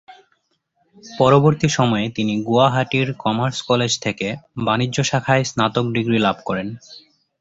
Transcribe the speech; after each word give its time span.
পরবর্তী 1.03 1.67
সময়ে 1.69 2.05
তিনি 2.15 2.33
গুয়াহাটির 2.43 3.07
কমার্স 3.23 3.57
কলেজ 3.61 3.91
থেকে 3.99 4.27
বাণিজ্য 4.65 4.97
শাখায় 5.03 5.43
স্নাতক 5.43 5.85
ডিগ্রী 5.95 6.17
লাভ 6.19 6.37
করেন। 6.45 6.67